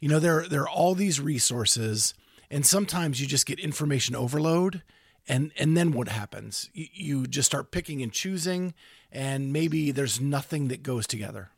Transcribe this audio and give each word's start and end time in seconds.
you 0.00 0.08
know 0.08 0.18
there 0.18 0.46
there 0.48 0.62
are 0.62 0.68
all 0.68 0.94
these 0.94 1.20
resources 1.20 2.14
and 2.50 2.64
sometimes 2.64 3.20
you 3.20 3.26
just 3.26 3.46
get 3.46 3.58
information 3.58 4.14
overload 4.14 4.82
and 5.28 5.52
and 5.58 5.76
then 5.76 5.92
what 5.92 6.08
happens? 6.08 6.70
You, 6.72 6.86
you 6.92 7.26
just 7.26 7.46
start 7.46 7.70
picking 7.70 8.02
and 8.02 8.12
choosing 8.12 8.74
and 9.10 9.52
maybe 9.52 9.90
there's 9.90 10.20
nothing 10.20 10.68
that 10.68 10.82
goes 10.82 11.06
together 11.06 11.50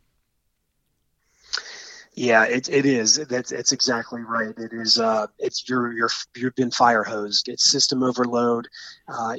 yeah, 2.18 2.44
it, 2.46 2.68
it 2.68 2.84
is. 2.84 3.14
That's 3.28 3.52
it's 3.52 3.70
exactly 3.70 4.22
right. 4.22 4.52
It 4.58 4.72
is. 4.72 4.98
Uh, 4.98 5.28
it's 5.38 5.68
you're 5.68 5.92
you're 5.92 6.10
you've 6.36 6.54
been 6.56 6.72
fire 6.72 7.04
hosed. 7.04 7.48
It's 7.48 7.70
system 7.70 8.02
overload. 8.02 8.66
Uh, 9.06 9.36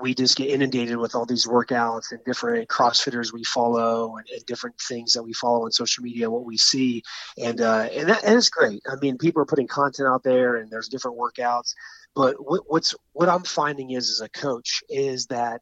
we 0.00 0.14
just 0.14 0.36
get 0.36 0.50
inundated 0.50 0.96
with 0.96 1.14
all 1.14 1.26
these 1.26 1.46
workouts 1.46 2.10
and 2.10 2.18
different 2.24 2.68
CrossFitters 2.68 3.32
we 3.32 3.44
follow 3.44 4.16
and, 4.16 4.26
and 4.30 4.44
different 4.46 4.80
things 4.80 5.12
that 5.12 5.22
we 5.22 5.32
follow 5.32 5.64
on 5.64 5.70
social 5.70 6.02
media. 6.02 6.28
What 6.28 6.44
we 6.44 6.56
see, 6.56 7.04
and 7.40 7.60
uh, 7.60 7.88
and 7.92 8.08
that 8.08 8.24
and 8.24 8.34
it's 8.34 8.50
great. 8.50 8.82
I 8.90 8.96
mean, 8.96 9.16
people 9.16 9.40
are 9.40 9.46
putting 9.46 9.68
content 9.68 10.08
out 10.08 10.24
there, 10.24 10.56
and 10.56 10.68
there's 10.68 10.88
different 10.88 11.18
workouts. 11.18 11.74
But 12.16 12.34
what, 12.44 12.62
what's 12.66 12.96
what 13.12 13.28
I'm 13.28 13.44
finding 13.44 13.92
is 13.92 14.10
as 14.10 14.20
a 14.20 14.28
coach 14.28 14.82
is 14.88 15.26
that 15.26 15.60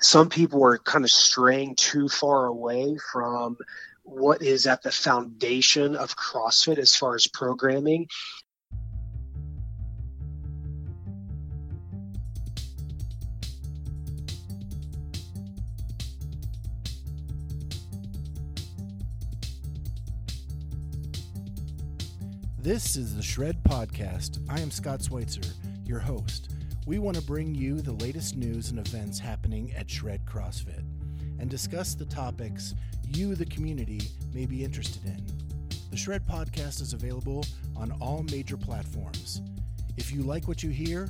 some 0.00 0.28
people 0.28 0.64
are 0.64 0.78
kind 0.78 1.04
of 1.04 1.10
straying 1.10 1.74
too 1.76 2.08
far 2.08 2.46
away 2.46 2.96
from 3.12 3.56
what 4.08 4.42
is 4.42 4.66
at 4.66 4.82
the 4.82 4.90
foundation 4.90 5.94
of 5.94 6.16
CrossFit 6.16 6.78
as 6.78 6.96
far 6.96 7.14
as 7.14 7.26
programming. 7.26 8.08
This 22.60 22.96
is 22.96 23.14
the 23.14 23.22
Shred 23.22 23.62
Podcast. 23.62 24.40
I 24.48 24.60
am 24.60 24.70
Scott 24.70 25.02
Schweitzer, 25.02 25.40
your 25.84 26.00
host. 26.00 26.50
We 26.86 26.98
want 26.98 27.16
to 27.16 27.22
bring 27.22 27.54
you 27.54 27.80
the 27.80 27.92
latest 27.92 28.36
news 28.36 28.70
and 28.70 28.78
events 28.78 29.18
happening 29.18 29.72
at 29.74 29.88
Shred 29.88 30.24
CrossFit 30.24 30.84
and 31.38 31.48
discuss 31.48 31.94
the 31.94 32.04
topics 32.04 32.74
you, 33.16 33.34
the 33.34 33.46
community, 33.46 34.00
may 34.32 34.46
be 34.46 34.64
interested 34.64 35.04
in. 35.04 35.24
The 35.90 35.96
Shred 35.96 36.26
Podcast 36.26 36.80
is 36.80 36.92
available 36.92 37.44
on 37.76 37.92
all 38.00 38.22
major 38.30 38.56
platforms. 38.56 39.40
If 39.96 40.12
you 40.12 40.22
like 40.22 40.46
what 40.46 40.62
you 40.62 40.70
hear, 40.70 41.08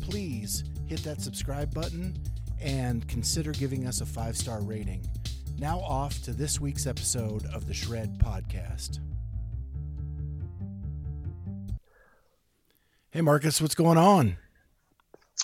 please 0.00 0.64
hit 0.86 1.02
that 1.04 1.20
subscribe 1.20 1.72
button 1.72 2.16
and 2.60 3.06
consider 3.08 3.52
giving 3.52 3.86
us 3.86 4.00
a 4.00 4.06
five 4.06 4.36
star 4.36 4.60
rating. 4.60 5.06
Now, 5.58 5.80
off 5.80 6.22
to 6.22 6.32
this 6.32 6.60
week's 6.60 6.86
episode 6.86 7.44
of 7.46 7.66
the 7.66 7.74
Shred 7.74 8.18
Podcast. 8.18 9.00
Hey, 13.10 13.22
Marcus, 13.22 13.60
what's 13.60 13.74
going 13.74 13.98
on? 13.98 14.36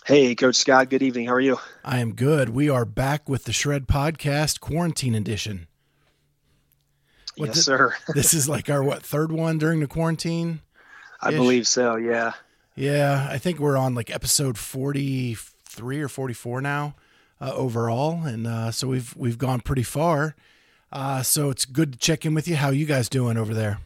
Hey, 0.04 0.34
Coach 0.34 0.56
Scott. 0.56 0.90
Good 0.90 1.02
evening. 1.02 1.26
How 1.26 1.34
are 1.34 1.40
you? 1.40 1.58
I 1.84 1.98
am 1.98 2.14
good. 2.14 2.50
We 2.50 2.68
are 2.68 2.84
back 2.84 3.28
with 3.28 3.44
the 3.44 3.52
Shred 3.52 3.88
Podcast 3.88 4.60
Quarantine 4.60 5.14
Edition. 5.14 5.66
What 7.36 7.48
yes, 7.48 7.64
sir. 7.64 7.94
this 8.14 8.34
is 8.34 8.48
like 8.48 8.70
our 8.70 8.82
what 8.82 9.02
third 9.02 9.32
one 9.32 9.58
during 9.58 9.80
the 9.80 9.86
quarantine? 9.86 10.60
I 11.20 11.30
believe 11.30 11.66
so. 11.66 11.96
Yeah. 11.96 12.32
Yeah, 12.76 13.28
I 13.30 13.38
think 13.38 13.58
we're 13.58 13.76
on 13.76 13.94
like 13.94 14.10
episode 14.10 14.58
forty 14.58 15.36
three 15.64 16.00
or 16.00 16.08
forty 16.08 16.34
four 16.34 16.60
now 16.60 16.94
uh, 17.40 17.52
overall, 17.54 18.24
and 18.24 18.46
uh, 18.46 18.70
so 18.70 18.88
we've 18.88 19.14
we've 19.16 19.38
gone 19.38 19.60
pretty 19.60 19.82
far. 19.82 20.34
Uh, 20.92 21.22
so 21.22 21.50
it's 21.50 21.64
good 21.64 21.92
to 21.92 21.98
check 21.98 22.24
in 22.24 22.34
with 22.34 22.46
you. 22.46 22.56
How 22.56 22.70
you 22.70 22.86
guys 22.86 23.08
doing 23.08 23.36
over 23.36 23.54
there? 23.54 23.80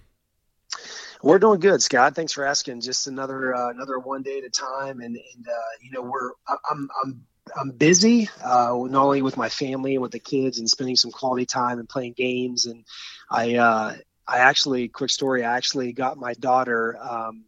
We're 1.22 1.38
doing 1.38 1.58
good, 1.58 1.82
Scott. 1.82 2.14
Thanks 2.14 2.32
for 2.32 2.44
asking. 2.44 2.80
Just 2.80 3.06
another 3.06 3.54
uh, 3.54 3.70
another 3.70 3.98
one 3.98 4.22
day 4.22 4.38
at 4.38 4.44
a 4.44 4.50
time, 4.50 5.00
and 5.00 5.16
and 5.16 5.48
uh, 5.48 5.70
you 5.82 5.90
know 5.90 6.02
we're 6.02 6.30
I'm 6.70 6.88
I'm 7.04 7.26
I'm 7.58 7.70
busy, 7.70 8.28
uh, 8.44 8.76
not 8.88 9.04
only 9.04 9.22
with 9.22 9.36
my 9.36 9.48
family 9.48 9.94
and 9.94 10.02
with 10.02 10.12
the 10.12 10.18
kids 10.18 10.58
and 10.58 10.68
spending 10.68 10.96
some 10.96 11.10
quality 11.10 11.46
time 11.46 11.78
and 11.78 11.88
playing 11.88 12.14
games. 12.14 12.66
And 12.66 12.84
I, 13.30 13.56
uh, 13.56 13.96
I 14.26 14.38
actually, 14.38 14.88
quick 14.88 15.10
story, 15.10 15.44
I 15.44 15.56
actually 15.56 15.92
got 15.92 16.18
my 16.18 16.34
daughter 16.34 16.96
um, 17.00 17.44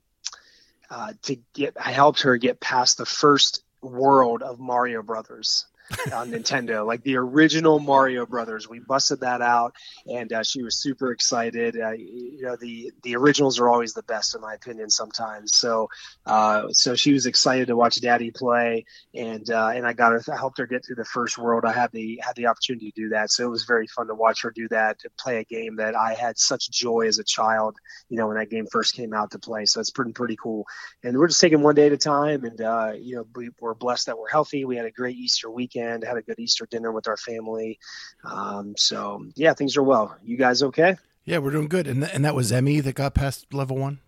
uh, 0.90 1.12
to 1.22 1.36
get, 1.54 1.76
I 1.82 1.92
helped 1.92 2.22
her 2.22 2.36
get 2.36 2.60
past 2.60 2.98
the 2.98 3.06
first 3.06 3.62
world 3.82 4.42
of 4.42 4.58
Mario 4.58 5.02
Brothers 5.02 5.66
on 6.12 6.30
Nintendo, 6.30 6.86
like 6.86 7.02
the 7.02 7.16
original 7.16 7.80
Mario 7.80 8.24
Brothers. 8.24 8.68
We 8.68 8.78
busted 8.80 9.20
that 9.20 9.42
out, 9.42 9.74
and 10.06 10.32
uh, 10.32 10.42
she 10.42 10.62
was 10.62 10.76
super 10.76 11.10
excited. 11.10 11.76
Uh, 11.80 11.92
you 11.92 12.42
know, 12.42 12.56
the 12.56 12.92
the 13.02 13.16
originals 13.16 13.58
are 13.58 13.68
always 13.68 13.92
the 13.92 14.02
best, 14.04 14.34
in 14.34 14.40
my 14.40 14.54
opinion, 14.54 14.90
sometimes. 14.90 15.56
So, 15.56 15.88
uh, 16.26 16.68
so 16.70 16.94
she 16.94 17.12
was 17.12 17.26
excited 17.26 17.68
to 17.68 17.76
watch 17.76 18.00
Daddy 18.00 18.30
play, 18.30 18.84
and 19.14 19.48
uh, 19.50 19.72
and 19.74 19.86
I 19.86 19.92
got 19.92 20.12
her, 20.12 20.22
I 20.32 20.36
helped 20.36 20.58
her 20.58 20.66
get 20.66 20.84
through 20.86 20.96
the 20.96 21.04
first 21.04 21.38
world. 21.38 21.64
I 21.64 21.72
had 21.72 21.90
the 21.92 22.20
had 22.24 22.36
the 22.36 22.46
opportunity 22.46 22.92
to 22.92 23.02
do 23.02 23.08
that, 23.10 23.30
so 23.30 23.44
it 23.44 23.50
was 23.50 23.64
very 23.64 23.88
fun 23.88 24.06
to 24.08 24.14
watch 24.14 24.42
her 24.42 24.52
do 24.52 24.68
that, 24.68 25.00
to 25.00 25.10
play 25.18 25.38
a 25.38 25.44
game 25.44 25.76
that 25.76 25.96
I 25.96 26.14
had 26.14 26.38
such 26.38 26.70
joy 26.70 27.06
as 27.08 27.18
a 27.18 27.24
child. 27.24 27.76
You 28.08 28.18
know, 28.18 28.28
when 28.28 28.36
that 28.36 28.50
game 28.50 28.66
first 28.70 28.94
came 28.94 29.12
out 29.12 29.32
to 29.32 29.38
play, 29.38 29.64
so 29.64 29.80
it's 29.80 29.90
pretty 29.90 30.12
pretty 30.12 30.36
cool. 30.40 30.66
And 31.02 31.18
we're 31.18 31.28
just 31.28 31.40
taking 31.40 31.62
one 31.62 31.74
day 31.74 31.86
at 31.86 31.92
a 31.92 31.98
time, 31.98 32.44
and 32.44 32.60
uh, 32.60 32.92
you 32.96 33.16
know, 33.16 33.26
we, 33.34 33.50
we're 33.60 33.74
blessed 33.74 34.06
that 34.06 34.18
we're 34.18 34.28
healthy. 34.28 34.64
We 34.64 34.76
had 34.76 34.86
a 34.86 34.92
great 34.92 35.16
Easter 35.16 35.50
weekend 35.50 35.79
weekend, 35.80 36.04
had 36.04 36.16
a 36.16 36.22
good 36.22 36.38
Easter 36.38 36.66
dinner 36.70 36.92
with 36.92 37.08
our 37.08 37.16
family. 37.16 37.78
Um, 38.24 38.74
so 38.76 39.24
yeah, 39.34 39.54
things 39.54 39.76
are 39.76 39.82
well. 39.82 40.16
You 40.22 40.36
guys 40.36 40.62
okay? 40.62 40.96
Yeah, 41.24 41.38
we're 41.38 41.50
doing 41.50 41.68
good. 41.68 41.86
And 41.86 42.02
th- 42.02 42.14
and 42.14 42.24
that 42.24 42.34
was 42.34 42.52
Emmy 42.52 42.80
that 42.80 42.94
got 42.94 43.14
past 43.14 43.52
level 43.52 43.76
one. 43.76 44.00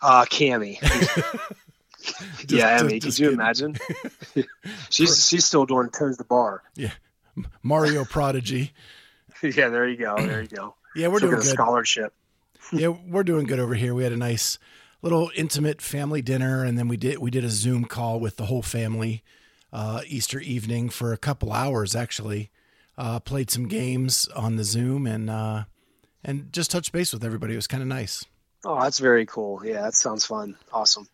Uh, 0.00 0.24
Cammy. 0.24 0.78
yeah, 2.48 2.78
Emmy. 2.80 3.00
Could 3.00 3.18
you 3.18 3.26
kidding. 3.26 3.34
imagine? 3.34 3.76
she's 4.90 5.26
she's 5.26 5.44
still 5.44 5.66
doing 5.66 5.90
turns 5.90 6.16
the 6.16 6.24
bar. 6.24 6.62
Yeah, 6.74 6.92
Mario 7.62 8.04
prodigy. 8.04 8.72
yeah, 9.42 9.68
there 9.68 9.88
you 9.88 9.96
go. 9.96 10.16
There 10.16 10.42
you 10.42 10.48
go. 10.48 10.74
Yeah, 10.96 11.08
we're 11.08 11.18
doing 11.18 11.34
good. 11.34 11.42
scholarship. 11.42 12.14
yeah, 12.72 12.86
we're 12.86 13.24
doing 13.24 13.46
good 13.46 13.58
over 13.58 13.74
here. 13.74 13.94
We 13.94 14.04
had 14.04 14.12
a 14.12 14.16
nice 14.16 14.60
little 15.02 15.28
intimate 15.34 15.82
family 15.82 16.22
dinner, 16.22 16.62
and 16.62 16.78
then 16.78 16.86
we 16.86 16.96
did 16.96 17.18
we 17.18 17.32
did 17.32 17.42
a 17.42 17.48
Zoom 17.48 17.84
call 17.84 18.20
with 18.20 18.36
the 18.36 18.44
whole 18.44 18.62
family 18.62 19.24
uh, 19.74 20.00
Easter 20.06 20.38
evening 20.38 20.88
for 20.88 21.12
a 21.12 21.18
couple 21.18 21.52
hours. 21.52 21.94
Actually, 21.96 22.50
uh, 22.96 23.18
played 23.20 23.50
some 23.50 23.66
games 23.66 24.28
on 24.28 24.56
the 24.56 24.64
Zoom 24.64 25.06
and 25.06 25.28
uh, 25.28 25.64
and 26.22 26.50
just 26.52 26.70
touched 26.70 26.92
base 26.92 27.12
with 27.12 27.24
everybody. 27.24 27.52
It 27.52 27.56
was 27.56 27.66
kind 27.66 27.82
of 27.82 27.88
nice. 27.88 28.24
Oh, 28.64 28.80
that's 28.80 29.00
very 29.00 29.26
cool. 29.26 29.60
Yeah, 29.64 29.82
that 29.82 29.94
sounds 29.94 30.24
fun. 30.24 30.56
Awesome. 30.72 31.08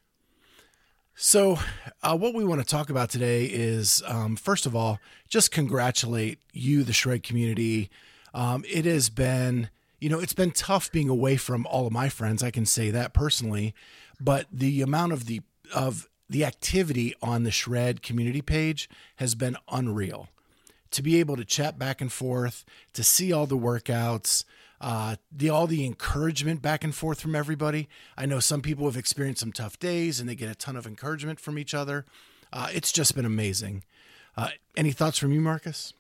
So, 1.17 1.59
uh, 2.03 2.17
what 2.17 2.35
we 2.35 2.45
want 2.45 2.61
to 2.61 2.67
talk 2.67 2.89
about 2.89 3.11
today 3.11 3.45
is, 3.45 4.03
um, 4.07 4.37
first 4.37 4.65
of 4.65 4.77
all, 4.77 5.01
just 5.29 5.51
congratulate 5.51 6.39
you, 6.53 6.85
the 6.85 6.93
Shred 6.93 7.23
community. 7.23 7.91
Um, 8.33 8.65
it 8.71 8.85
has 8.85 9.11
been, 9.11 9.69
you 9.99 10.09
know, 10.09 10.21
it's 10.21 10.33
been 10.33 10.53
tough 10.53 10.93
being 10.93 11.09
away 11.09 11.37
from 11.37 11.67
all 11.67 11.87
of 11.87 11.93
my 11.93 12.09
friends. 12.09 12.43
I 12.43 12.51
can 12.51 12.65
say 12.65 12.91
that 12.91 13.13
personally, 13.13 13.75
but 14.21 14.47
the 14.53 14.81
amount 14.81 15.13
of 15.13 15.27
the 15.27 15.43
of 15.75 16.09
the 16.31 16.45
activity 16.45 17.15
on 17.21 17.43
the 17.43 17.51
Shred 17.51 18.03
community 18.03 18.41
page 18.41 18.89
has 19.17 19.35
been 19.35 19.57
unreal. 19.71 20.29
To 20.93 21.03
be 21.03 21.21
able 21.21 21.37
to 21.37 21.45
chat 21.45 21.79
back 21.79 22.01
and 22.01 22.11
forth, 22.11 22.65
to 22.95 23.05
see 23.05 23.33
all 23.33 23.47
the 23.47 23.59
workouts, 23.59 24.45
uh, 24.81 25.17
the 25.31 25.51
all 25.51 25.67
the 25.67 25.85
encouragement 25.85 26.63
back 26.63 26.85
and 26.85 26.95
forth 26.95 27.21
from 27.21 27.35
everybody. 27.35 27.89
I 28.17 28.27
know 28.27 28.41
some 28.41 28.63
people 28.63 28.87
have 28.87 28.97
experienced 28.97 29.41
some 29.41 29.53
tough 29.53 29.79
days 29.79 30.21
and 30.21 30.29
they 30.29 30.35
get 30.35 30.51
a 30.51 30.55
ton 30.55 30.77
of 30.77 30.87
encouragement 30.87 31.39
from 31.39 31.59
each 31.59 31.75
other. 31.75 32.07
Uh, 32.53 32.69
it's 32.73 32.91
just 32.91 33.15
been 33.15 33.27
amazing. 33.27 33.85
Uh, 34.37 34.49
any 34.77 34.93
thoughts 34.93 35.19
from 35.19 35.33
you, 35.33 35.41
Marcus? 35.41 35.93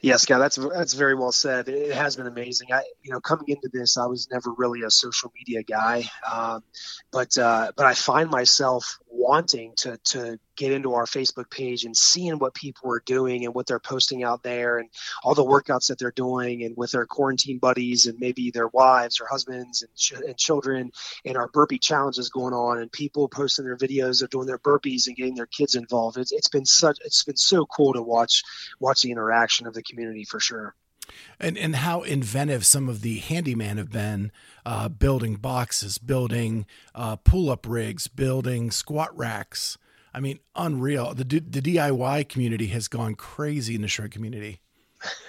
Yes, 0.00 0.22
Scott, 0.22 0.38
that's 0.38 0.56
that's 0.56 0.94
very 0.94 1.14
well 1.14 1.32
said. 1.32 1.68
It 1.68 1.92
has 1.94 2.16
been 2.16 2.26
amazing. 2.26 2.72
I, 2.72 2.82
you 3.02 3.12
know, 3.12 3.20
coming 3.20 3.48
into 3.48 3.68
this, 3.70 3.98
I 3.98 4.06
was 4.06 4.28
never 4.30 4.52
really 4.56 4.80
a 4.82 4.90
social 4.90 5.30
media 5.36 5.62
guy, 5.62 6.08
um, 6.30 6.62
but 7.12 7.36
uh, 7.36 7.72
but 7.76 7.84
I 7.84 7.92
find 7.92 8.30
myself 8.30 8.98
wanting 9.10 9.72
to 9.76 9.98
to 10.04 10.38
get 10.56 10.72
into 10.72 10.94
our 10.94 11.04
Facebook 11.04 11.50
page 11.50 11.84
and 11.84 11.96
seeing 11.96 12.38
what 12.38 12.54
people 12.54 12.92
are 12.92 13.02
doing 13.04 13.44
and 13.44 13.54
what 13.54 13.66
they're 13.66 13.78
posting 13.78 14.22
out 14.22 14.42
there 14.42 14.78
and 14.78 14.88
all 15.22 15.34
the 15.34 15.44
workouts 15.44 15.88
that 15.88 15.98
they're 15.98 16.12
doing 16.12 16.62
and 16.64 16.76
with 16.76 16.92
their 16.92 17.06
quarantine 17.06 17.58
buddies 17.58 18.06
and 18.06 18.18
maybe 18.20 18.50
their 18.50 18.68
wives 18.68 19.20
or 19.20 19.26
husbands 19.26 19.82
and, 19.82 19.94
ch- 19.96 20.12
and 20.12 20.36
children 20.36 20.90
and 21.24 21.36
our 21.36 21.48
burpee 21.48 21.78
challenges 21.78 22.30
going 22.30 22.54
on 22.54 22.78
and 22.78 22.92
people 22.92 23.28
posting 23.28 23.64
their 23.64 23.76
videos 23.76 24.22
of 24.22 24.30
doing 24.30 24.46
their 24.46 24.58
burpees 24.58 25.06
and 25.06 25.16
getting 25.16 25.34
their 25.34 25.46
kids 25.46 25.74
involved. 25.74 26.16
It's, 26.16 26.32
it's 26.32 26.48
been 26.48 26.66
such 26.66 26.98
it's 27.04 27.24
been 27.24 27.36
so 27.36 27.66
cool 27.66 27.94
to 27.94 28.02
watch 28.02 28.42
watch 28.78 29.02
the 29.02 29.10
interaction 29.10 29.66
of 29.66 29.74
the 29.74 29.82
community 29.82 30.24
for 30.24 30.40
sure 30.40 30.74
and 31.38 31.56
and 31.56 31.76
how 31.76 32.02
inventive 32.02 32.66
some 32.66 32.88
of 32.88 33.02
the 33.02 33.18
handyman 33.18 33.76
have 33.76 33.90
been 33.90 34.32
uh, 34.66 34.88
building 34.88 35.36
boxes, 35.36 35.98
building 35.98 36.66
uh, 36.94 37.16
pull 37.16 37.50
up 37.50 37.66
rigs, 37.68 38.08
building 38.08 38.70
squat 38.70 39.16
racks. 39.16 39.78
I 40.12 40.20
mean, 40.20 40.40
unreal. 40.56 41.14
The 41.14 41.24
the 41.24 41.62
DIY 41.62 42.28
community 42.28 42.68
has 42.68 42.88
gone 42.88 43.14
crazy 43.14 43.74
in 43.74 43.82
the 43.82 43.88
shred 43.88 44.10
community. 44.10 44.60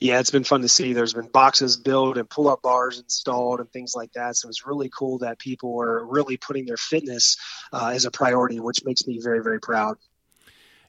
yeah, 0.00 0.20
it's 0.20 0.30
been 0.30 0.44
fun 0.44 0.62
to 0.62 0.68
see. 0.68 0.92
There's 0.92 1.14
been 1.14 1.28
boxes 1.28 1.76
built 1.76 2.18
and 2.18 2.28
pull 2.28 2.48
up 2.48 2.62
bars 2.62 2.98
installed 2.98 3.60
and 3.60 3.70
things 3.70 3.94
like 3.94 4.12
that. 4.12 4.36
So 4.36 4.48
it's 4.48 4.66
really 4.66 4.90
cool 4.90 5.18
that 5.18 5.38
people 5.38 5.80
are 5.80 6.04
really 6.04 6.36
putting 6.36 6.66
their 6.66 6.76
fitness 6.76 7.36
uh, 7.72 7.92
as 7.94 8.04
a 8.04 8.10
priority, 8.10 8.60
which 8.60 8.84
makes 8.84 9.06
me 9.06 9.20
very, 9.22 9.42
very 9.42 9.60
proud. 9.60 9.96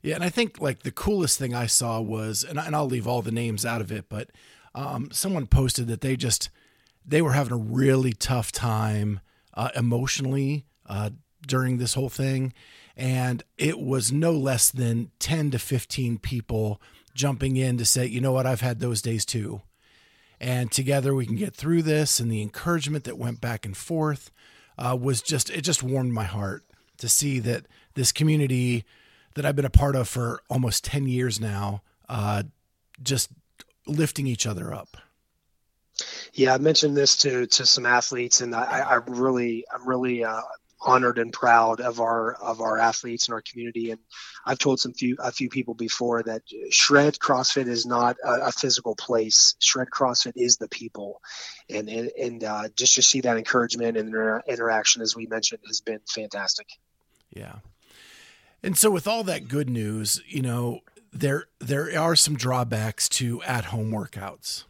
Yeah, 0.01 0.15
and 0.15 0.23
I 0.23 0.29
think 0.29 0.61
like 0.61 0.83
the 0.83 0.91
coolest 0.91 1.37
thing 1.37 1.53
I 1.53 1.65
saw 1.65 1.99
was, 1.99 2.43
and, 2.43 2.57
and 2.57 2.75
I'll 2.75 2.85
leave 2.87 3.07
all 3.07 3.21
the 3.21 3.31
names 3.31 3.65
out 3.65 3.81
of 3.81 3.91
it, 3.91 4.05
but 4.07 4.29
um, 4.73 5.09
someone 5.11 5.45
posted 5.47 5.87
that 5.87 6.01
they 6.01 6.15
just 6.15 6.49
they 7.05 7.21
were 7.21 7.33
having 7.33 7.53
a 7.53 7.57
really 7.57 8.13
tough 8.13 8.51
time 8.51 9.19
uh, 9.55 9.69
emotionally 9.75 10.65
uh, 10.85 11.09
during 11.45 11.77
this 11.77 11.95
whole 11.95 12.09
thing, 12.09 12.53
and 12.95 13.43
it 13.57 13.79
was 13.79 14.11
no 14.11 14.31
less 14.31 14.69
than 14.69 15.11
ten 15.19 15.51
to 15.51 15.59
fifteen 15.59 16.17
people 16.17 16.81
jumping 17.13 17.57
in 17.57 17.77
to 17.77 17.85
say, 17.85 18.05
you 18.05 18.21
know 18.21 18.31
what, 18.31 18.45
I've 18.45 18.61
had 18.61 18.79
those 18.79 19.01
days 19.01 19.25
too, 19.25 19.61
and 20.39 20.71
together 20.71 21.13
we 21.13 21.25
can 21.25 21.35
get 21.35 21.53
through 21.53 21.81
this. 21.81 22.21
And 22.21 22.31
the 22.31 22.41
encouragement 22.41 23.03
that 23.03 23.17
went 23.17 23.41
back 23.41 23.65
and 23.65 23.75
forth 23.75 24.31
uh, 24.77 24.97
was 24.99 25.21
just 25.21 25.49
it 25.49 25.61
just 25.61 25.83
warmed 25.83 26.13
my 26.13 26.23
heart 26.23 26.63
to 26.99 27.09
see 27.09 27.39
that 27.39 27.65
this 27.95 28.13
community 28.13 28.85
that 29.35 29.45
I've 29.45 29.55
been 29.55 29.65
a 29.65 29.69
part 29.69 29.95
of 29.95 30.07
for 30.07 30.41
almost 30.49 30.83
10 30.85 31.07
years 31.07 31.39
now, 31.39 31.81
uh, 32.07 32.43
just 33.01 33.29
lifting 33.85 34.27
each 34.27 34.45
other 34.45 34.73
up. 34.73 34.97
Yeah, 36.33 36.53
I 36.53 36.57
mentioned 36.57 36.95
this 36.95 37.17
to 37.17 37.45
to 37.47 37.65
some 37.65 37.85
athletes, 37.85 38.39
and 38.39 38.55
I, 38.55 38.79
I 38.79 38.95
really, 39.07 39.65
I'm 39.73 39.87
really 39.87 40.23
uh, 40.23 40.41
honored 40.81 41.17
and 41.17 41.33
proud 41.33 41.81
of 41.81 41.99
our 41.99 42.33
of 42.35 42.61
our 42.61 42.77
athletes 42.77 43.27
and 43.27 43.33
our 43.33 43.41
community. 43.41 43.91
And 43.91 43.99
I've 44.45 44.59
told 44.59 44.79
some 44.79 44.93
few 44.93 45.17
a 45.19 45.31
few 45.31 45.49
people 45.49 45.73
before 45.73 46.23
that 46.23 46.43
Shred 46.69 47.19
CrossFit 47.19 47.67
is 47.67 47.85
not 47.85 48.17
a, 48.23 48.47
a 48.47 48.51
physical 48.51 48.95
place. 48.95 49.55
Shred 49.59 49.89
CrossFit 49.89 50.33
is 50.35 50.57
the 50.57 50.69
people, 50.69 51.21
and 51.69 51.89
and, 51.89 52.11
and 52.17 52.43
uh, 52.43 52.69
just 52.75 52.95
to 52.95 53.01
see 53.01 53.21
that 53.21 53.37
encouragement 53.37 53.97
and 53.97 54.07
inter- 54.09 54.43
interaction, 54.47 55.01
as 55.01 55.15
we 55.15 55.25
mentioned, 55.25 55.61
has 55.67 55.81
been 55.81 55.99
fantastic. 56.07 56.67
Yeah. 57.31 57.55
And 58.61 58.77
so 58.77 58.91
with 58.91 59.07
all 59.07 59.23
that 59.23 59.47
good 59.47 59.69
news, 59.69 60.21
you 60.27 60.41
know, 60.41 60.81
there 61.11 61.45
there 61.59 61.97
are 61.99 62.15
some 62.15 62.35
drawbacks 62.35 63.09
to 63.09 63.41
at 63.43 63.65
home 63.65 63.91
workouts. 63.91 64.65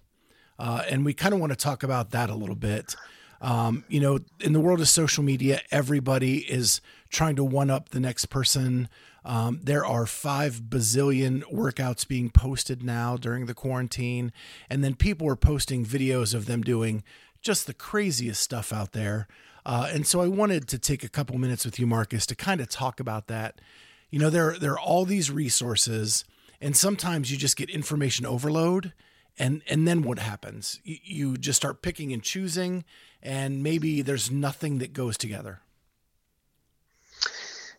Uh, 0.57 0.83
and 0.89 1.05
we 1.05 1.13
kind 1.13 1.33
of 1.33 1.39
want 1.39 1.51
to 1.51 1.55
talk 1.55 1.83
about 1.83 2.11
that 2.11 2.29
a 2.29 2.35
little 2.35 2.55
bit. 2.55 2.95
Um, 3.41 3.85
you 3.87 4.01
know, 4.01 4.19
in 4.41 4.51
the 4.51 4.59
world 4.59 4.81
of 4.81 4.89
social 4.89 5.23
media, 5.23 5.61
everybody 5.71 6.39
is 6.39 6.81
trying 7.09 7.37
to 7.37 7.43
one 7.43 7.69
up 7.69 7.89
the 7.89 7.99
next 7.99 8.25
person. 8.25 8.89
Um, 9.23 9.61
there 9.63 9.85
are 9.85 10.05
five 10.05 10.63
bazillion 10.69 11.43
workouts 11.43 12.05
being 12.07 12.29
posted 12.29 12.83
now 12.83 13.15
during 13.15 13.45
the 13.45 13.53
quarantine. 13.53 14.33
And 14.69 14.83
then 14.83 14.95
people 14.95 15.27
are 15.29 15.37
posting 15.37 15.85
videos 15.85 16.33
of 16.33 16.45
them 16.45 16.61
doing 16.61 17.03
just 17.41 17.65
the 17.65 17.73
craziest 17.73 18.41
stuff 18.41 18.73
out 18.73 18.91
there. 18.91 19.27
Uh, 19.69 19.87
and 19.93 20.07
so 20.07 20.19
I 20.19 20.27
wanted 20.27 20.67
to 20.69 20.79
take 20.79 21.03
a 21.03 21.07
couple 21.07 21.37
minutes 21.37 21.63
with 21.63 21.77
you, 21.77 21.85
Marcus, 21.85 22.25
to 22.25 22.35
kind 22.35 22.59
of 22.59 22.69
talk 22.69 22.99
about 22.99 23.27
that. 23.27 23.61
You 24.09 24.17
know, 24.17 24.31
there 24.31 24.57
there 24.57 24.71
are 24.71 24.79
all 24.79 25.05
these 25.05 25.29
resources, 25.29 26.25
and 26.59 26.75
sometimes 26.75 27.31
you 27.31 27.37
just 27.37 27.55
get 27.55 27.69
information 27.69 28.25
overload, 28.25 28.93
and 29.37 29.61
and 29.69 29.87
then 29.87 30.01
what 30.01 30.17
happens? 30.17 30.79
You, 30.83 30.97
you 31.03 31.37
just 31.37 31.57
start 31.57 31.83
picking 31.83 32.11
and 32.11 32.23
choosing, 32.23 32.83
and 33.21 33.61
maybe 33.61 34.01
there's 34.01 34.31
nothing 34.31 34.79
that 34.79 34.91
goes 34.91 35.19
together. 35.19 35.59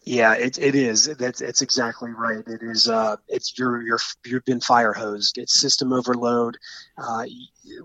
Yeah, 0.02 0.35
it, 0.35 0.58
it 0.58 0.75
is. 0.75 1.05
That's 1.19 1.43
it's 1.43 1.61
exactly 1.61 2.11
right. 2.11 2.43
It 2.47 2.62
is. 2.62 2.88
Uh, 2.88 3.17
it's 3.29 3.58
you're 3.58 3.82
you're 3.82 3.99
you've 4.25 4.44
been 4.47 4.61
fire 4.61 4.94
hosed. 4.94 5.37
It's 5.37 5.61
system 5.61 5.93
overload. 5.93 6.56
Uh, 6.97 7.26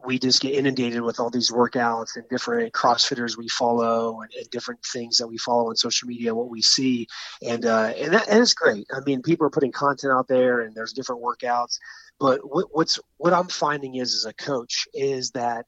we 0.06 0.17
just 0.17 0.41
get 0.41 0.53
inundated 0.53 1.01
with 1.01 1.19
all 1.19 1.29
these 1.29 1.51
workouts 1.51 2.15
and 2.15 2.23
different 2.29 2.71
CrossFitters 2.71 3.38
we 3.38 3.50
follow 3.50 4.21
and, 4.21 4.31
and 4.33 4.50
different 4.50 4.81
things 4.85 5.17
that 5.17 5.27
we 5.27 5.38
follow 5.38 5.69
on 5.69 5.75
social 5.75 6.07
media. 6.07 6.33
What 6.33 6.50
we 6.50 6.62
see, 6.62 7.07
and 7.45 7.65
uh, 7.65 7.91
and 7.97 8.13
that, 8.13 8.29
and 8.29 8.41
it's 8.41 8.53
great. 8.53 8.88
I 8.95 9.01
mean, 9.06 9.21
people 9.21 9.45
are 9.45 9.51
putting 9.51 9.73
content 9.73 10.13
out 10.13 10.29
there, 10.29 10.62
and 10.62 10.73
there's 10.73 10.94
different 10.94 11.21
workouts. 11.21 11.79
But 12.17 12.39
what, 12.50 12.67
what's 12.71 12.97
what 13.17 13.33
I'm 13.33 13.50
finding 13.50 13.95
is, 13.95 14.15
as 14.15 14.23
a 14.23 14.33
coach, 14.33 14.88
is 14.94 15.31
that 15.31 15.65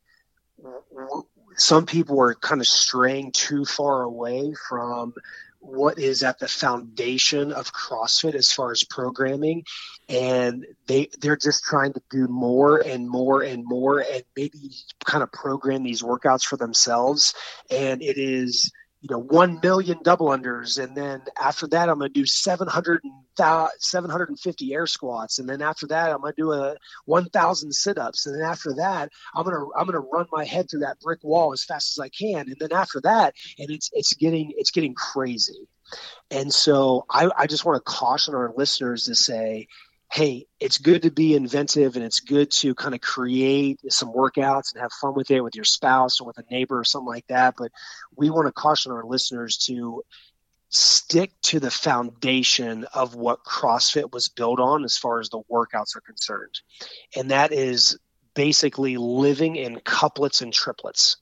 some 1.57 1.85
people 1.85 2.21
are 2.21 2.35
kind 2.35 2.61
of 2.61 2.67
straying 2.67 3.33
too 3.33 3.65
far 3.65 4.03
away 4.03 4.53
from 4.69 5.13
what 5.59 5.99
is 5.99 6.23
at 6.23 6.39
the 6.39 6.47
foundation 6.47 7.51
of 7.51 7.73
CrossFit 7.73 8.35
as 8.35 8.51
far 8.51 8.71
as 8.71 8.83
programming, 8.83 9.63
and 10.09 10.65
they 10.87 11.09
they're 11.19 11.37
just 11.37 11.63
trying 11.63 11.93
to 11.93 12.01
do 12.09 12.27
more 12.27 12.77
and 12.77 13.09
more 13.09 13.41
and 13.41 13.63
more, 13.65 13.99
and 13.99 14.23
maybe 14.35 14.71
kind 15.05 15.23
of 15.23 15.31
program 15.31 15.83
these 15.83 16.01
workouts 16.01 16.43
for 16.43 16.57
themselves, 16.57 17.33
and 17.69 18.01
it 18.01 18.17
is 18.17 18.71
you 19.09 19.15
know, 19.15 19.21
1 19.21 19.59
million 19.63 19.99
double 20.03 20.27
unders. 20.27 20.83
And 20.83 20.95
then 20.95 21.21
after 21.39 21.67
that, 21.67 21.89
I'm 21.89 21.99
going 21.99 22.11
to 22.11 22.19
do 22.19 22.25
700 22.25 23.01
750 23.37 24.73
air 24.73 24.87
squats. 24.87 25.39
And 25.39 25.47
then 25.47 25.61
after 25.61 25.87
that, 25.87 26.11
I'm 26.11 26.21
going 26.21 26.33
to 26.33 26.41
do 26.41 26.51
a 26.51 26.75
1000 27.05 27.71
sit 27.71 27.97
ups. 27.97 28.25
And 28.25 28.35
then 28.35 28.49
after 28.49 28.73
that, 28.75 29.09
I'm 29.35 29.43
going 29.43 29.55
to, 29.55 29.71
I'm 29.77 29.85
going 29.85 30.01
to 30.01 30.09
run 30.11 30.25
my 30.31 30.43
head 30.43 30.69
through 30.69 30.81
that 30.81 30.99
brick 30.99 31.23
wall 31.23 31.53
as 31.53 31.63
fast 31.63 31.97
as 31.97 32.03
I 32.03 32.09
can. 32.09 32.47
And 32.49 32.57
then 32.59 32.73
after 32.73 32.99
that, 33.01 33.35
and 33.59 33.69
it's, 33.69 33.89
it's 33.93 34.13
getting, 34.13 34.53
it's 34.57 34.71
getting 34.71 34.93
crazy. 34.93 35.67
And 36.29 36.53
so 36.53 37.05
I, 37.09 37.29
I 37.37 37.47
just 37.47 37.63
want 37.63 37.77
to 37.77 37.91
caution 37.91 38.35
our 38.35 38.51
listeners 38.57 39.05
to 39.05 39.15
say, 39.15 39.67
hey, 40.09 40.47
it's 40.59 40.77
good 40.77 41.01
to 41.01 41.11
be 41.11 41.35
inventive 41.35 41.95
and 41.95 42.05
it's 42.05 42.21
good 42.21 42.49
to 42.49 42.73
kind 42.73 42.95
of 42.95 43.01
create 43.01 43.79
some 43.89 44.13
workouts 44.13 44.73
and 44.73 44.81
have 44.81 44.91
fun 44.93 45.13
with 45.13 45.29
it 45.31 45.41
with 45.41 45.55
your 45.55 45.65
spouse 45.65 46.21
or 46.21 46.27
with 46.27 46.37
a 46.37 46.43
neighbor 46.49 46.79
or 46.79 46.83
something 46.83 47.07
like 47.07 47.27
that. 47.27 47.55
But 47.57 47.71
we 48.15 48.29
want 48.29 48.47
to 48.47 48.53
caution 48.53 48.91
our 48.91 49.03
listeners 49.03 49.57
to 49.65 50.03
stick 50.69 51.31
to 51.41 51.59
the 51.59 51.71
foundation 51.71 52.85
of 52.93 53.15
what 53.15 53.43
CrossFit 53.43 54.11
was 54.11 54.29
built 54.29 54.59
on 54.59 54.83
as 54.83 54.97
far 54.97 55.19
as 55.19 55.29
the 55.29 55.41
workouts 55.51 55.95
are 55.95 56.01
concerned. 56.01 56.59
And 57.15 57.31
that 57.31 57.51
is 57.51 57.97
basically 58.33 58.97
living 58.97 59.55
in 59.55 59.79
couplets 59.79 60.41
and 60.41 60.53
triplets. 60.53 61.17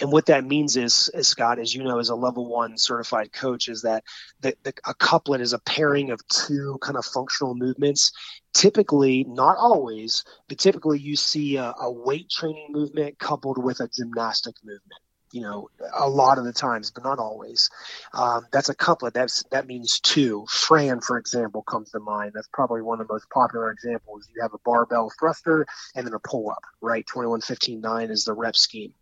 And 0.00 0.12
what 0.12 0.26
that 0.26 0.44
means 0.44 0.76
is, 0.76 1.10
is, 1.14 1.28
Scott, 1.28 1.58
as 1.58 1.74
you 1.74 1.82
know, 1.82 1.98
as 1.98 2.08
a 2.08 2.14
level 2.14 2.46
one 2.46 2.78
certified 2.78 3.32
coach, 3.32 3.68
is 3.68 3.82
that 3.82 4.04
the, 4.40 4.54
the, 4.62 4.72
a 4.86 4.94
couplet 4.94 5.40
is 5.40 5.52
a 5.52 5.58
pairing 5.58 6.10
of 6.10 6.26
two 6.28 6.78
kind 6.80 6.96
of 6.96 7.04
functional 7.04 7.54
movements. 7.54 8.12
Typically, 8.54 9.24
not 9.28 9.56
always, 9.58 10.24
but 10.48 10.58
typically 10.58 10.98
you 10.98 11.16
see 11.16 11.56
a, 11.56 11.74
a 11.80 11.90
weight 11.90 12.30
training 12.30 12.68
movement 12.70 13.18
coupled 13.18 13.62
with 13.62 13.80
a 13.80 13.88
gymnastic 13.88 14.54
movement 14.64 15.00
you 15.32 15.42
know, 15.42 15.68
a 15.94 16.08
lot 16.08 16.38
of 16.38 16.44
the 16.44 16.52
times, 16.52 16.90
but 16.90 17.04
not 17.04 17.18
always. 17.18 17.70
Um, 18.12 18.46
that's 18.52 18.68
a 18.68 18.74
couplet. 18.74 19.14
That's 19.14 19.44
that 19.50 19.66
means 19.66 20.00
two. 20.00 20.46
Fran, 20.48 21.00
for 21.00 21.18
example, 21.18 21.62
comes 21.62 21.90
to 21.90 22.00
mind. 22.00 22.32
That's 22.34 22.48
probably 22.52 22.82
one 22.82 23.00
of 23.00 23.08
the 23.08 23.14
most 23.14 23.28
popular 23.30 23.70
examples. 23.70 24.28
You 24.34 24.42
have 24.42 24.54
a 24.54 24.58
barbell 24.64 25.10
thruster 25.18 25.66
and 25.94 26.06
then 26.06 26.14
a 26.14 26.18
pull 26.18 26.50
up, 26.50 26.62
right? 26.80 27.06
21, 27.06 27.40
15, 27.40 27.80
9 27.80 28.10
is 28.10 28.24
the 28.24 28.32
rep 28.32 28.56
scheme. 28.56 28.94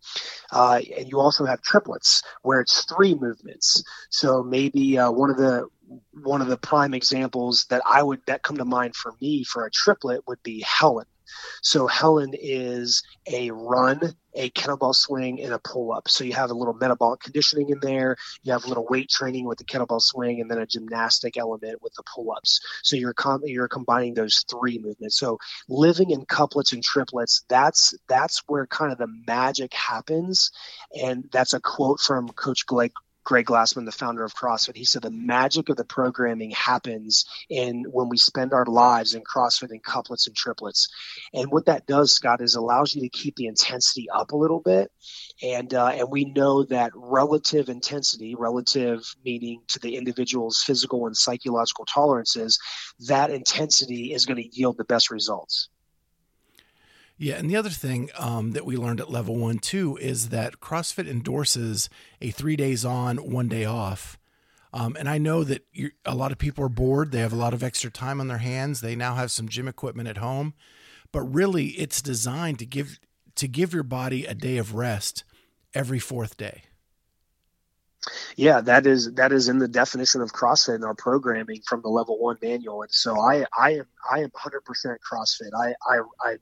Uh, 0.51 0.81
and 0.97 1.09
you 1.09 1.19
also 1.19 1.45
have 1.45 1.61
triplets 1.61 2.23
where 2.41 2.61
it's 2.61 2.85
three 2.85 3.15
movements. 3.15 3.83
So 4.09 4.43
maybe 4.43 4.97
uh, 4.97 5.11
one 5.11 5.29
of 5.29 5.37
the 5.37 5.67
one 6.13 6.41
of 6.41 6.47
the 6.47 6.57
prime 6.57 6.93
examples 6.93 7.65
that 7.69 7.81
I 7.85 8.03
would 8.03 8.21
that 8.27 8.43
come 8.43 8.57
to 8.57 8.65
mind 8.65 8.95
for 8.95 9.13
me 9.19 9.43
for 9.43 9.65
a 9.65 9.71
triplet 9.71 10.27
would 10.27 10.41
be 10.43 10.61
Helen. 10.61 11.05
So 11.61 11.87
Helen 11.87 12.33
is 12.33 13.03
a 13.27 13.51
run, 13.51 14.15
a 14.35 14.49
kettlebell 14.51 14.95
swing, 14.95 15.41
and 15.41 15.53
a 15.53 15.59
pull 15.59 15.91
up. 15.91 16.09
So 16.09 16.23
you 16.23 16.33
have 16.33 16.51
a 16.51 16.53
little 16.53 16.73
metabolic 16.73 17.21
conditioning 17.21 17.69
in 17.69 17.79
there. 17.79 18.15
You 18.43 18.53
have 18.53 18.65
a 18.65 18.67
little 18.67 18.85
weight 18.89 19.09
training 19.09 19.45
with 19.45 19.57
the 19.57 19.65
kettlebell 19.65 20.01
swing, 20.01 20.41
and 20.41 20.49
then 20.49 20.59
a 20.59 20.65
gymnastic 20.65 21.37
element 21.37 21.81
with 21.81 21.93
the 21.95 22.03
pull 22.03 22.31
ups. 22.31 22.59
So 22.83 22.95
you're 22.95 23.13
com- 23.13 23.41
you're 23.45 23.67
combining 23.67 24.13
those 24.13 24.43
three 24.49 24.79
movements. 24.79 25.17
So 25.17 25.37
living 25.67 26.11
in 26.11 26.25
couplets 26.25 26.73
and 26.73 26.83
triplets, 26.83 27.43
that's 27.49 27.93
that's 28.07 28.43
where 28.47 28.67
kind 28.67 28.91
of 28.91 28.97
the 28.97 29.07
magic 29.27 29.73
happens. 29.73 30.51
And 30.99 31.29
that's 31.31 31.53
a 31.53 31.59
quote 31.59 31.99
from 31.99 32.29
Coach 32.29 32.65
Greg 32.65 32.91
Greg 33.23 33.45
Glassman, 33.45 33.85
the 33.85 33.91
founder 33.91 34.23
of 34.23 34.33
CrossFit, 34.33 34.75
he 34.75 34.85
said 34.85 35.01
the 35.01 35.11
magic 35.11 35.69
of 35.69 35.77
the 35.77 35.85
programming 35.85 36.51
happens 36.51 37.25
in 37.49 37.83
when 37.91 38.09
we 38.09 38.17
spend 38.17 38.53
our 38.53 38.65
lives 38.65 39.13
in 39.13 39.21
CrossFit 39.21 39.71
in 39.71 39.79
couplets 39.79 40.27
and 40.27 40.35
triplets. 40.35 40.87
And 41.33 41.51
what 41.51 41.65
that 41.65 41.85
does, 41.85 42.11
Scott, 42.11 42.41
is 42.41 42.55
allows 42.55 42.95
you 42.95 43.01
to 43.01 43.09
keep 43.09 43.35
the 43.35 43.47
intensity 43.47 44.07
up 44.09 44.31
a 44.31 44.37
little 44.37 44.61
bit. 44.61 44.91
And 45.43 45.73
uh, 45.73 45.87
and 45.87 46.09
we 46.09 46.25
know 46.25 46.63
that 46.65 46.91
relative 46.95 47.69
intensity, 47.69 48.35
relative 48.35 49.03
meaning 49.23 49.61
to 49.69 49.79
the 49.79 49.95
individual's 49.95 50.63
physical 50.63 51.05
and 51.05 51.15
psychological 51.15 51.85
tolerances, 51.85 52.59
that 53.07 53.29
intensity 53.29 54.13
is 54.13 54.25
going 54.25 54.41
to 54.41 54.57
yield 54.57 54.77
the 54.77 54.85
best 54.85 55.11
results. 55.11 55.69
Yeah, 57.21 57.35
and 57.35 57.49
the 57.49 57.57
other 57.57 57.69
thing 57.69 58.09
um, 58.17 58.51
that 58.51 58.65
we 58.65 58.77
learned 58.77 59.01
at 59.01 59.11
level 59.11 59.35
one 59.35 59.59
too 59.59 59.97
is 59.97 60.29
that 60.29 60.61
CrossFit 60.61 61.05
endorses 61.05 61.89
a 62.21 62.31
three 62.31 62.55
days 62.55 62.85
on, 62.85 63.17
one 63.17 63.49
day 63.49 63.65
off. 63.65 64.17
Um, 64.71 64.95
and 64.97 65.09
I 65.09 65.17
know 65.17 65.43
that 65.43 65.65
a 66.05 66.15
lot 66.15 66.31
of 66.31 66.37
people 66.37 66.63
are 66.63 66.69
bored; 66.69 67.11
they 67.11 67.19
have 67.19 67.33
a 67.33 67.37
lot 67.37 67.53
of 67.53 67.61
extra 67.61 67.91
time 67.91 68.21
on 68.21 68.29
their 68.29 68.37
hands. 68.37 68.79
They 68.79 68.95
now 68.95 69.15
have 69.15 69.31
some 69.31 69.49
gym 69.49 69.67
equipment 69.67 70.07
at 70.07 70.17
home, 70.17 70.53
but 71.11 71.21
really 71.23 71.67
it's 71.71 72.01
designed 72.01 72.57
to 72.59 72.65
give 72.65 72.99
to 73.35 73.49
give 73.49 73.73
your 73.73 73.83
body 73.83 74.25
a 74.25 74.33
day 74.33 74.55
of 74.55 74.73
rest 74.73 75.25
every 75.73 75.99
fourth 75.99 76.37
day. 76.37 76.63
Yeah, 78.37 78.61
that 78.61 78.87
is 78.87 79.11
that 79.15 79.33
is 79.33 79.49
in 79.49 79.59
the 79.59 79.67
definition 79.67 80.21
of 80.21 80.31
CrossFit 80.31 80.75
in 80.75 80.83
our 80.85 80.95
programming 80.95 81.63
from 81.67 81.81
the 81.81 81.89
level 81.89 82.17
one 82.17 82.37
manual. 82.41 82.83
And 82.83 82.91
so 82.93 83.19
I 83.19 83.43
I 83.57 83.71
am 83.71 83.87
I 84.09 84.19
am 84.19 84.31
hundred 84.33 84.63
percent 84.63 84.99
CrossFit. 85.01 85.49
I 85.53 85.73
I 85.85 85.99
I 86.23 86.35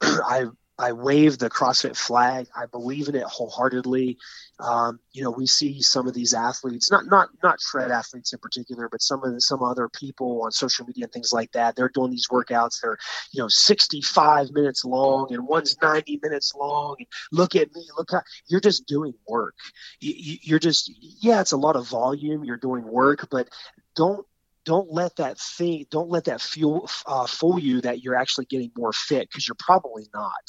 I 0.02 0.46
I 0.80 0.92
wave 0.92 1.38
the 1.38 1.50
CrossFit 1.50 1.96
flag. 1.96 2.46
I 2.54 2.66
believe 2.66 3.08
in 3.08 3.16
it 3.16 3.24
wholeheartedly. 3.24 4.16
Um, 4.60 5.00
you 5.12 5.24
know, 5.24 5.30
we 5.32 5.46
see 5.46 5.82
some 5.82 6.06
of 6.06 6.14
these 6.14 6.34
athletes, 6.34 6.88
not 6.88 7.06
not 7.06 7.30
not 7.42 7.60
shred 7.60 7.90
athletes 7.90 8.32
in 8.32 8.38
particular, 8.38 8.88
but 8.88 9.02
some 9.02 9.24
of 9.24 9.32
the, 9.32 9.40
some 9.40 9.62
other 9.62 9.88
people 9.88 10.42
on 10.44 10.52
social 10.52 10.86
media 10.86 11.04
and 11.04 11.12
things 11.12 11.32
like 11.32 11.50
that. 11.52 11.74
They're 11.74 11.88
doing 11.88 12.12
these 12.12 12.28
workouts. 12.30 12.80
They're 12.80 12.96
you 13.32 13.42
know 13.42 13.48
65 13.48 14.50
minutes 14.52 14.84
long, 14.84 15.32
and 15.32 15.48
one's 15.48 15.76
90 15.82 16.20
minutes 16.22 16.54
long. 16.54 16.94
And 16.98 17.08
look 17.32 17.56
at 17.56 17.74
me. 17.74 17.84
Look 17.96 18.12
how 18.12 18.22
you're 18.46 18.60
just 18.60 18.86
doing 18.86 19.14
work. 19.26 19.56
You, 20.00 20.36
you're 20.42 20.58
just 20.60 20.92
yeah, 21.20 21.40
it's 21.40 21.52
a 21.52 21.56
lot 21.56 21.74
of 21.74 21.88
volume. 21.88 22.44
You're 22.44 22.56
doing 22.56 22.84
work, 22.84 23.26
but 23.30 23.48
don't 23.96 24.24
don't 24.68 24.92
let 24.92 25.16
that 25.16 25.38
thing 25.38 25.86
don't 25.90 26.10
let 26.10 26.24
that 26.24 26.42
fuel 26.42 26.90
uh, 27.06 27.26
fool 27.26 27.58
you 27.58 27.80
that 27.80 28.02
you're 28.02 28.14
actually 28.14 28.44
getting 28.44 28.70
more 28.76 28.92
fit 28.92 29.26
because 29.26 29.48
you're 29.48 29.56
probably 29.58 30.06
not. 30.12 30.44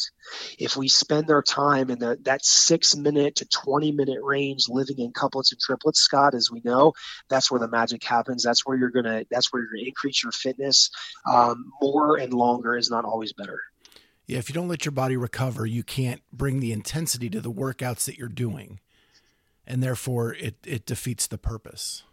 If 0.59 0.75
we 0.75 0.89
spend 0.89 1.31
our 1.31 1.41
time 1.41 1.89
in 1.89 1.99
the 1.99 2.17
that 2.23 2.43
six 2.43 2.97
minute 2.97 3.37
to 3.37 3.47
20 3.47 3.93
minute 3.93 4.19
range 4.21 4.65
living 4.67 4.99
in 4.99 5.13
couplets 5.13 5.53
and 5.53 5.61
triplets 5.61 6.01
scott 6.01 6.35
as 6.35 6.51
we 6.51 6.61
know 6.65 6.91
that's 7.29 7.49
where 7.49 7.61
the 7.61 7.69
magic 7.69 8.03
happens. 8.03 8.43
That's 8.43 8.65
where 8.65 8.77
you're 8.77 8.89
gonna 8.89 9.23
that's 9.31 9.53
where 9.53 9.61
you're 9.61 9.71
gonna 9.71 9.87
increase 9.87 10.21
your 10.21 10.33
fitness 10.33 10.89
um, 11.33 11.71
more 11.81 12.17
and 12.17 12.33
longer 12.33 12.75
is 12.75 12.89
not 12.89 13.05
always 13.05 13.31
better. 13.31 13.61
Yeah 14.27 14.39
if 14.39 14.49
you 14.49 14.53
don't 14.53 14.67
let 14.67 14.83
your 14.83 14.91
body 14.91 15.15
recover 15.15 15.65
you 15.65 15.81
can't 15.81 16.21
bring 16.33 16.59
the 16.59 16.73
intensity 16.73 17.29
to 17.29 17.39
the 17.39 17.53
workouts 17.53 18.03
that 18.03 18.17
you're 18.17 18.27
doing. 18.27 18.81
And 19.65 19.81
therefore 19.81 20.33
it 20.33 20.55
it 20.65 20.85
defeats 20.85 21.25
the 21.25 21.37
purpose 21.37 22.03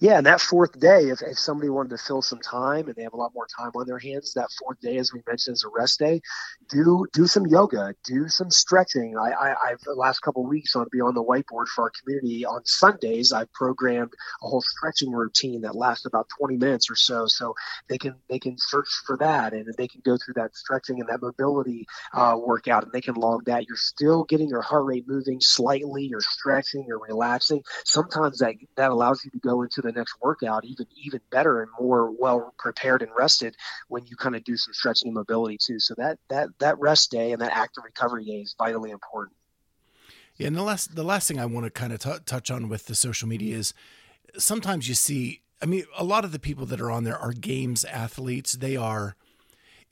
yeah, 0.00 0.18
and 0.18 0.26
that 0.26 0.40
fourth 0.40 0.78
day, 0.80 1.10
if, 1.10 1.22
if 1.22 1.38
somebody 1.38 1.70
wanted 1.70 1.90
to 1.90 1.98
fill 1.98 2.22
some 2.22 2.40
time 2.40 2.86
and 2.88 2.96
they 2.96 3.02
have 3.04 3.12
a 3.12 3.16
lot 3.16 3.32
more 3.34 3.46
time 3.46 3.70
on 3.74 3.86
their 3.86 3.98
hands, 3.98 4.34
that 4.34 4.48
fourth 4.58 4.80
day, 4.80 4.96
as 4.96 5.12
we 5.12 5.20
mentioned, 5.26 5.54
is 5.54 5.64
a 5.64 5.68
rest 5.68 5.98
day. 5.98 6.20
Do 6.68 7.06
do 7.12 7.26
some 7.26 7.46
yoga, 7.46 7.94
do 8.04 8.28
some 8.28 8.50
stretching. 8.50 9.14
I, 9.16 9.30
I 9.30 9.54
I've 9.70 9.80
the 9.80 9.94
last 9.94 10.20
couple 10.20 10.44
weeks 10.46 10.74
on 10.74 10.86
be 10.90 11.00
on 11.00 11.14
the 11.14 11.22
whiteboard 11.22 11.68
for 11.68 11.84
our 11.84 11.92
community 12.02 12.44
on 12.44 12.62
Sundays. 12.64 13.32
I've 13.32 13.52
programmed 13.52 14.12
a 14.42 14.48
whole 14.48 14.62
stretching 14.62 15.12
routine 15.12 15.62
that 15.62 15.74
lasts 15.76 16.04
about 16.04 16.28
20 16.38 16.56
minutes 16.56 16.90
or 16.90 16.96
so, 16.96 17.26
so 17.26 17.54
they 17.88 17.98
can 17.98 18.14
they 18.28 18.38
can 18.38 18.56
search 18.58 18.88
for 19.06 19.16
that 19.18 19.52
and 19.52 19.72
they 19.78 19.88
can 19.88 20.00
go 20.04 20.16
through 20.16 20.34
that 20.34 20.54
stretching 20.56 21.00
and 21.00 21.08
that 21.08 21.22
mobility 21.22 21.86
uh, 22.14 22.36
workout 22.38 22.84
and 22.84 22.92
they 22.92 23.00
can 23.00 23.14
log 23.14 23.44
that. 23.46 23.66
You're 23.66 23.76
still 23.76 24.24
getting 24.24 24.48
your 24.48 24.62
heart 24.62 24.84
rate 24.84 25.04
moving 25.06 25.40
slightly. 25.40 26.04
You're 26.06 26.20
stretching. 26.20 26.84
You're 26.86 26.98
relaxing. 26.98 27.62
Sometimes 27.84 28.38
that 28.38 28.54
that 28.76 28.90
allows 28.90 29.24
you 29.24 29.30
to 29.30 29.38
go 29.38 29.62
into 29.62 29.71
the 29.80 29.92
next 29.92 30.16
workout 30.20 30.64
even 30.64 30.86
even 30.96 31.20
better 31.30 31.62
and 31.62 31.70
more 31.80 32.10
well 32.10 32.52
prepared 32.58 33.00
and 33.02 33.10
rested 33.16 33.54
when 33.88 34.04
you 34.06 34.16
kind 34.16 34.36
of 34.36 34.44
do 34.44 34.56
some 34.56 34.74
stretching 34.74 35.08
and 35.08 35.14
mobility 35.14 35.56
too. 35.64 35.78
So 35.78 35.94
that 35.96 36.18
that 36.28 36.48
that 36.58 36.78
rest 36.78 37.10
day 37.10 37.32
and 37.32 37.40
that 37.40 37.56
active 37.56 37.84
recovery 37.84 38.24
day 38.24 38.40
is 38.42 38.54
vitally 38.58 38.90
important. 38.90 39.36
Yeah, 40.36 40.48
and 40.48 40.56
the 40.56 40.62
last 40.62 40.94
the 40.94 41.04
last 41.04 41.28
thing 41.28 41.38
I 41.38 41.46
want 41.46 41.64
to 41.64 41.70
kind 41.70 41.92
of 41.92 42.00
t- 42.00 42.10
touch 42.26 42.50
on 42.50 42.68
with 42.68 42.86
the 42.86 42.94
social 42.94 43.28
media 43.28 43.56
is 43.56 43.72
sometimes 44.36 44.88
you 44.88 44.94
see. 44.94 45.40
I 45.60 45.64
mean, 45.64 45.84
a 45.96 46.02
lot 46.02 46.24
of 46.24 46.32
the 46.32 46.40
people 46.40 46.66
that 46.66 46.80
are 46.80 46.90
on 46.90 47.04
there 47.04 47.16
are 47.16 47.32
games 47.32 47.84
athletes. 47.84 48.54
They 48.54 48.76
are. 48.76 49.14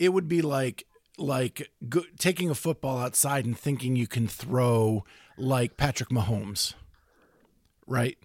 It 0.00 0.08
would 0.12 0.26
be 0.26 0.42
like 0.42 0.84
like 1.16 1.70
go, 1.88 2.02
taking 2.18 2.50
a 2.50 2.54
football 2.54 2.98
outside 2.98 3.44
and 3.44 3.56
thinking 3.56 3.94
you 3.94 4.06
can 4.06 4.26
throw 4.26 5.04
like 5.36 5.76
Patrick 5.76 6.08
Mahomes, 6.08 6.74
right? 7.86 8.18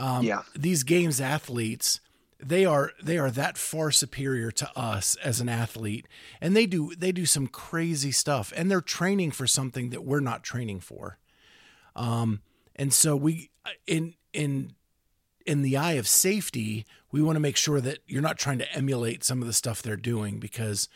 Um, 0.00 0.24
yeah. 0.24 0.42
These 0.56 0.82
games 0.82 1.20
athletes, 1.20 2.00
they 2.42 2.64
are 2.64 2.92
they 3.02 3.18
are 3.18 3.30
that 3.30 3.58
far 3.58 3.90
superior 3.90 4.50
to 4.50 4.78
us 4.78 5.14
as 5.16 5.40
an 5.40 5.50
athlete, 5.50 6.08
and 6.40 6.56
they 6.56 6.64
do 6.64 6.94
they 6.96 7.12
do 7.12 7.26
some 7.26 7.46
crazy 7.46 8.10
stuff, 8.10 8.50
and 8.56 8.70
they're 8.70 8.80
training 8.80 9.30
for 9.30 9.46
something 9.46 9.90
that 9.90 10.02
we're 10.02 10.20
not 10.20 10.42
training 10.42 10.80
for. 10.80 11.18
Um, 11.94 12.40
and 12.74 12.94
so 12.94 13.14
we 13.14 13.50
in 13.86 14.14
in 14.32 14.72
in 15.44 15.60
the 15.60 15.76
eye 15.76 15.92
of 15.92 16.08
safety, 16.08 16.86
we 17.12 17.20
want 17.20 17.36
to 17.36 17.40
make 17.40 17.58
sure 17.58 17.80
that 17.82 17.98
you're 18.06 18.22
not 18.22 18.38
trying 18.38 18.58
to 18.58 18.72
emulate 18.72 19.22
some 19.22 19.42
of 19.42 19.46
the 19.46 19.52
stuff 19.52 19.82
they're 19.82 19.96
doing 19.96 20.38
because 20.38 20.88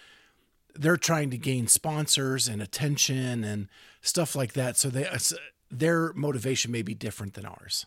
they're 0.74 0.96
trying 0.96 1.28
to 1.28 1.36
gain 1.36 1.66
sponsors 1.66 2.48
and 2.48 2.62
attention 2.62 3.44
and 3.44 3.68
stuff 4.00 4.34
like 4.34 4.54
that. 4.54 4.78
So 4.78 4.88
they 4.88 5.06
their 5.70 6.14
motivation 6.14 6.72
may 6.72 6.82
be 6.82 6.94
different 6.94 7.34
than 7.34 7.44
ours. 7.44 7.84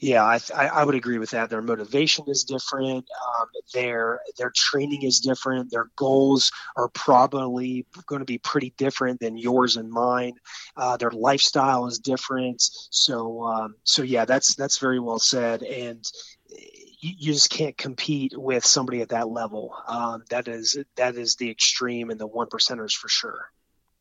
Yeah, 0.00 0.22
I, 0.22 0.66
I, 0.66 0.84
would 0.84 0.94
agree 0.94 1.18
with 1.18 1.30
that. 1.30 1.50
Their 1.50 1.60
motivation 1.60 2.26
is 2.28 2.44
different. 2.44 3.04
Um, 3.40 3.48
their 3.74 4.20
their 4.36 4.52
training 4.54 5.02
is 5.02 5.18
different. 5.18 5.72
Their 5.72 5.90
goals 5.96 6.52
are 6.76 6.88
probably 6.88 7.84
going 8.06 8.20
to 8.20 8.24
be 8.24 8.38
pretty 8.38 8.72
different 8.76 9.18
than 9.18 9.36
yours 9.36 9.76
and 9.76 9.90
mine. 9.90 10.34
Uh, 10.76 10.96
their 10.98 11.10
lifestyle 11.10 11.86
is 11.86 11.98
different. 11.98 12.62
So 12.62 13.42
um, 13.42 13.74
so 13.82 14.02
yeah, 14.02 14.24
that's 14.24 14.54
that's 14.54 14.78
very 14.78 15.00
well 15.00 15.18
said. 15.18 15.64
And 15.64 16.04
you, 16.48 17.14
you 17.18 17.32
just 17.32 17.50
can't 17.50 17.76
compete 17.76 18.34
with 18.36 18.64
somebody 18.64 19.00
at 19.00 19.08
that 19.08 19.28
level. 19.28 19.74
Um, 19.88 20.22
that 20.30 20.46
is 20.46 20.78
that 20.94 21.16
is 21.16 21.34
the 21.36 21.50
extreme 21.50 22.10
and 22.10 22.20
the 22.20 22.26
one 22.26 22.46
percenters 22.46 22.94
for 22.94 23.08
sure. 23.08 23.50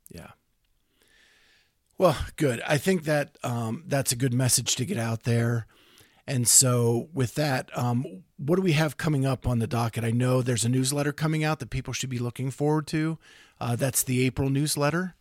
Yeah. 0.10 0.32
Well, 1.98 2.16
good. 2.36 2.62
I 2.68 2.78
think 2.78 3.06
that 3.06 3.36
um, 3.44 3.84
that's 3.88 4.12
a 4.12 4.16
good 4.16 4.34
message 4.34 4.76
to 4.76 4.86
get 4.86 5.00
out 5.00 5.24
there. 5.24 5.66
And 6.28 6.46
so, 6.46 7.08
with 7.14 7.36
that, 7.36 7.76
um, 7.78 8.24
what 8.36 8.58
do 8.58 8.62
we 8.62 8.74
have 8.74 8.98
coming 8.98 9.26
up 9.26 9.48
on 9.48 9.60
the 9.60 9.68
docket? 9.68 10.04
I 10.04 10.12
know 10.12 10.42
there's 10.42 10.66
a 10.66 10.70
newsletter 10.70 11.14
coming 11.14 11.46
out 11.46 11.60
that 11.60 11.70
people 11.70 11.94
should 11.94 12.10
be 12.10 12.20
looking 12.20 12.52
forward 12.52 12.86
to. 12.88 13.18
Uh, 13.62 13.78
that's 13.78 14.04
the 14.04 14.26
April 14.26 14.50
newsletter. 14.50 15.16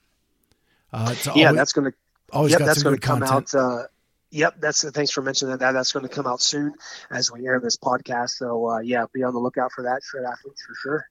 Uh, 0.92 1.14
yeah, 1.34 1.46
always, 1.46 1.56
that's 1.56 1.72
going 1.72 1.90
to 1.92 1.96
always 2.32 2.52
yep, 2.52 2.60
that's 2.60 2.82
going 2.82 2.96
to 2.96 3.00
come 3.00 3.20
content. 3.20 3.54
out. 3.54 3.60
Uh, 3.60 3.86
yep, 4.30 4.56
that's 4.58 4.88
thanks 4.90 5.12
for 5.12 5.22
mentioning 5.22 5.56
that. 5.56 5.72
That's 5.72 5.92
going 5.92 6.06
to 6.06 6.12
come 6.12 6.26
out 6.26 6.40
soon 6.40 6.74
as 7.10 7.30
we 7.30 7.46
air 7.46 7.60
this 7.60 7.76
podcast. 7.76 8.30
So 8.30 8.68
uh, 8.68 8.78
yeah, 8.80 9.04
be 9.12 9.22
on 9.22 9.32
the 9.32 9.40
lookout 9.40 9.72
for 9.72 9.82
that. 9.84 10.02
Shred 10.02 10.24
athletes 10.24 10.62
for 10.66 10.74
sure. 10.82 11.06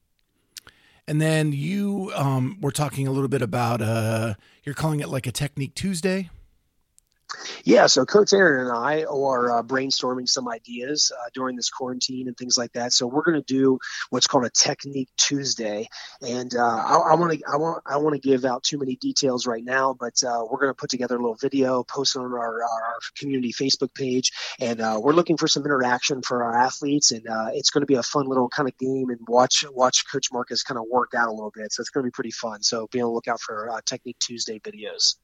And 1.07 1.21
then 1.21 1.53
you 1.53 2.11
um, 2.15 2.57
were 2.61 2.71
talking 2.71 3.07
a 3.07 3.11
little 3.11 3.27
bit 3.27 3.41
about 3.41 3.81
uh, 3.81 4.33
you're 4.63 4.75
calling 4.75 4.99
it 4.99 5.07
like 5.07 5.27
a 5.27 5.31
technique 5.31 5.75
Tuesday. 5.75 6.29
Yeah, 7.67 7.87
so 7.87 8.05
Coach 8.05 8.31
Aaron 8.31 8.67
and 8.67 8.77
I 8.77 9.05
are 9.05 9.57
uh, 9.57 9.63
brainstorming 9.63 10.29
some 10.29 10.47
ideas 10.47 11.11
uh, 11.11 11.29
during 11.33 11.55
this 11.55 11.71
quarantine 11.71 12.27
and 12.27 12.37
things 12.37 12.59
like 12.59 12.73
that. 12.73 12.93
So 12.93 13.07
we're 13.07 13.23
going 13.23 13.41
to 13.41 13.53
do 13.53 13.79
what's 14.11 14.27
called 14.27 14.45
a 14.45 14.51
Technique 14.51 15.09
Tuesday, 15.17 15.89
and 16.21 16.55
uh, 16.55 16.61
I 16.63 17.15
want 17.15 17.33
to 17.33 17.43
I 17.51 17.57
want 17.57 17.81
I 17.87 17.97
want 17.97 18.13
to 18.13 18.21
give 18.21 18.45
out 18.45 18.61
too 18.61 18.77
many 18.77 18.97
details 18.97 19.47
right 19.47 19.63
now, 19.65 19.95
but 19.99 20.13
uh, 20.23 20.45
we're 20.47 20.59
going 20.59 20.69
to 20.69 20.75
put 20.75 20.91
together 20.91 21.15
a 21.15 21.17
little 21.17 21.39
video, 21.41 21.83
post 21.83 22.15
it 22.15 22.19
on 22.19 22.25
our, 22.25 22.61
our 22.63 22.99
community 23.17 23.51
Facebook 23.51 23.95
page, 23.95 24.31
and 24.59 24.79
uh, 24.79 24.99
we're 25.01 25.13
looking 25.13 25.35
for 25.35 25.47
some 25.47 25.65
interaction 25.65 26.21
for 26.21 26.43
our 26.43 26.55
athletes, 26.55 27.13
and 27.13 27.27
uh, 27.27 27.47
it's 27.51 27.71
going 27.71 27.81
to 27.81 27.87
be 27.87 27.95
a 27.95 28.03
fun 28.03 28.27
little 28.27 28.47
kind 28.47 28.69
of 28.69 28.77
game 28.77 29.09
and 29.09 29.21
watch 29.27 29.65
watch 29.71 30.05
Coach 30.11 30.27
Marcus 30.31 30.61
kind 30.61 30.77
of 30.77 30.85
work 30.87 31.13
out 31.17 31.29
a 31.29 31.33
little 31.33 31.51
bit. 31.51 31.73
So 31.73 31.81
it's 31.81 31.89
going 31.89 32.03
to 32.03 32.07
be 32.07 32.13
pretty 32.13 32.29
fun. 32.29 32.61
So 32.61 32.85
be 32.91 33.01
on 33.01 33.07
the 33.07 33.11
lookout 33.11 33.41
for 33.41 33.81
Technique 33.87 34.19
Tuesday 34.19 34.59
videos. 34.59 35.15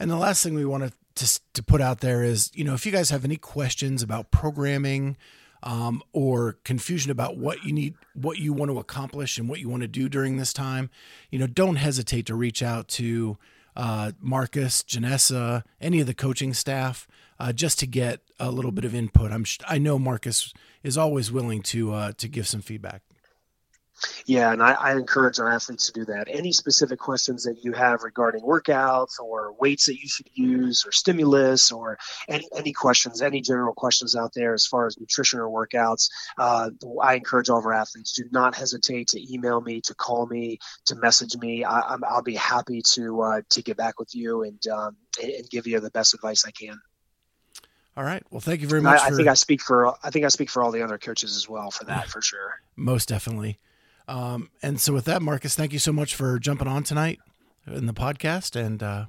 And 0.00 0.10
the 0.10 0.16
last 0.16 0.42
thing 0.42 0.54
we 0.54 0.64
want 0.64 0.82
to, 0.82 0.92
to, 1.22 1.40
to 1.54 1.62
put 1.62 1.80
out 1.80 2.00
there 2.00 2.22
is, 2.22 2.50
you 2.54 2.64
know, 2.64 2.74
if 2.74 2.84
you 2.84 2.92
guys 2.92 3.10
have 3.10 3.24
any 3.24 3.36
questions 3.36 4.02
about 4.02 4.30
programming 4.30 5.16
um, 5.62 6.02
or 6.12 6.58
confusion 6.64 7.10
about 7.10 7.36
what 7.36 7.64
you 7.64 7.72
need, 7.72 7.94
what 8.14 8.38
you 8.38 8.52
want 8.52 8.70
to 8.70 8.78
accomplish, 8.78 9.38
and 9.38 9.48
what 9.48 9.60
you 9.60 9.68
want 9.68 9.82
to 9.82 9.88
do 9.88 10.08
during 10.08 10.36
this 10.36 10.52
time, 10.52 10.90
you 11.30 11.38
know, 11.38 11.46
don't 11.46 11.76
hesitate 11.76 12.26
to 12.26 12.34
reach 12.34 12.62
out 12.62 12.88
to 12.88 13.38
uh, 13.76 14.12
Marcus, 14.20 14.82
Janessa, 14.82 15.62
any 15.80 16.00
of 16.00 16.06
the 16.06 16.14
coaching 16.14 16.52
staff, 16.52 17.06
uh, 17.38 17.52
just 17.52 17.78
to 17.78 17.86
get 17.86 18.20
a 18.38 18.50
little 18.50 18.72
bit 18.72 18.84
of 18.84 18.94
input. 18.94 19.32
I'm 19.32 19.44
I 19.66 19.78
know 19.78 19.98
Marcus 19.98 20.52
is 20.82 20.98
always 20.98 21.30
willing 21.30 21.62
to 21.62 21.92
uh, 21.92 22.12
to 22.18 22.28
give 22.28 22.46
some 22.46 22.60
feedback. 22.60 23.02
Yeah, 24.26 24.52
and 24.52 24.62
I, 24.62 24.72
I, 24.72 24.92
encourage 24.92 25.38
our 25.38 25.50
athletes 25.50 25.86
to 25.86 25.92
do 25.92 26.04
that. 26.06 26.28
Any 26.30 26.52
specific 26.52 26.98
questions 26.98 27.44
that 27.44 27.64
you 27.64 27.72
have 27.72 28.02
regarding 28.02 28.42
workouts 28.42 29.18
or 29.20 29.54
weights 29.58 29.86
that 29.86 29.98
you 30.00 30.08
should 30.08 30.28
use 30.34 30.84
or 30.86 30.92
stimulus 30.92 31.70
or 31.70 31.98
any, 32.28 32.48
any 32.56 32.72
questions, 32.72 33.22
any 33.22 33.40
general 33.40 33.74
questions 33.74 34.16
out 34.16 34.32
there 34.34 34.54
as 34.54 34.66
far 34.66 34.86
as 34.86 34.98
nutrition 34.98 35.40
or 35.40 35.48
workouts, 35.48 36.08
uh, 36.38 36.70
I 37.02 37.14
encourage 37.14 37.50
all 37.50 37.58
of 37.58 37.66
our 37.66 37.72
athletes 37.72 38.12
do 38.12 38.24
not 38.30 38.54
hesitate 38.54 39.08
to 39.08 39.32
email 39.32 39.60
me, 39.60 39.80
to 39.82 39.94
call 39.94 40.26
me, 40.26 40.58
to 40.86 40.96
message 40.96 41.36
me. 41.36 41.64
I, 41.64 41.96
will 41.96 42.22
be 42.22 42.34
happy 42.34 42.82
to 42.94 43.22
uh, 43.22 43.42
to 43.50 43.62
get 43.62 43.76
back 43.76 43.98
with 43.98 44.14
you 44.14 44.42
and 44.42 44.66
um, 44.68 44.96
and 45.22 45.48
give 45.50 45.66
you 45.66 45.80
the 45.80 45.90
best 45.90 46.14
advice 46.14 46.44
I 46.46 46.50
can. 46.50 46.80
All 47.96 48.04
right. 48.04 48.22
Well, 48.30 48.40
thank 48.40 48.62
you 48.62 48.68
very 48.68 48.80
much. 48.80 49.00
I, 49.00 49.08
for... 49.08 49.14
I, 49.14 49.16
think 49.16 49.28
I 49.28 49.34
speak 49.34 49.60
for 49.60 49.94
I 50.02 50.10
think 50.10 50.24
I 50.24 50.28
speak 50.28 50.50
for 50.50 50.62
all 50.62 50.70
the 50.70 50.82
other 50.82 50.98
coaches 50.98 51.36
as 51.36 51.48
well 51.48 51.70
for 51.70 51.84
that 51.84 52.08
for 52.08 52.22
sure. 52.22 52.60
Most 52.76 53.08
definitely. 53.08 53.58
Um, 54.12 54.50
and 54.62 54.78
so, 54.78 54.92
with 54.92 55.06
that, 55.06 55.22
Marcus, 55.22 55.54
thank 55.54 55.72
you 55.72 55.78
so 55.78 55.90
much 55.90 56.14
for 56.14 56.38
jumping 56.38 56.68
on 56.68 56.82
tonight 56.82 57.18
in 57.66 57.86
the 57.86 57.94
podcast. 57.94 58.62
And 58.62 58.82
uh, 58.82 59.06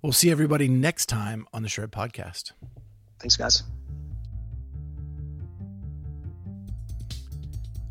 we'll 0.00 0.12
see 0.12 0.30
everybody 0.30 0.68
next 0.68 1.06
time 1.06 1.44
on 1.52 1.62
the 1.62 1.68
Shred 1.68 1.90
Podcast. 1.90 2.52
Thanks, 3.18 3.36
guys. 3.36 3.64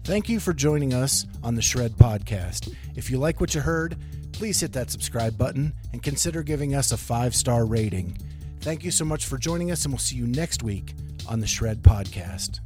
Thank 0.05 0.29
you 0.29 0.39
for 0.39 0.53
joining 0.53 0.93
us 0.93 1.25
on 1.43 1.55
the 1.55 1.61
Shred 1.61 1.91
Podcast. 1.91 2.73
If 2.95 3.11
you 3.11 3.17
like 3.17 3.41
what 3.41 3.53
you 3.53 3.59
heard, 3.59 3.97
please 4.31 4.61
hit 4.61 4.71
that 4.71 4.89
subscribe 4.89 5.37
button 5.37 5.73
and 5.91 6.01
consider 6.01 6.43
giving 6.43 6.75
us 6.75 6.93
a 6.93 6.97
five 6.97 7.35
star 7.35 7.65
rating. 7.65 8.17
Thank 8.61 8.85
you 8.85 8.91
so 8.91 9.03
much 9.03 9.25
for 9.25 9.37
joining 9.37 9.69
us, 9.69 9.83
and 9.83 9.93
we'll 9.93 9.99
see 9.99 10.15
you 10.15 10.27
next 10.27 10.63
week 10.63 10.93
on 11.27 11.41
the 11.41 11.47
Shred 11.47 11.83
Podcast. 11.83 12.61